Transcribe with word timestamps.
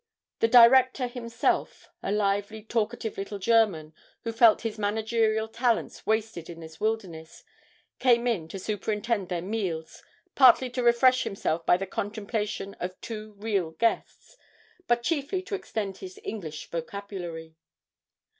The 0.39 0.47
'Director' 0.47 1.05
himself 1.05 1.87
a 2.01 2.11
lively, 2.11 2.63
talkative 2.63 3.19
little 3.19 3.37
German, 3.37 3.93
who 4.23 4.31
felt 4.31 4.61
his 4.61 4.79
managerial 4.79 5.47
talents 5.47 6.07
wasted 6.07 6.49
in 6.49 6.59
this 6.59 6.79
wilderness 6.79 7.43
came 7.99 8.25
in 8.25 8.47
to 8.47 8.57
superintend 8.57 9.29
their 9.29 9.43
meals, 9.43 10.01
partly 10.33 10.71
to 10.71 10.81
refresh 10.81 11.23
himself 11.23 11.67
by 11.67 11.77
the 11.77 11.85
contemplation 11.85 12.73
of 12.79 12.99
two 12.99 13.33
real 13.33 13.73
guests, 13.73 14.37
but 14.87 15.03
chiefly 15.03 15.43
to 15.43 15.53
extend 15.53 15.97
his 15.97 16.19
English 16.23 16.71
vocabulary. 16.71 17.55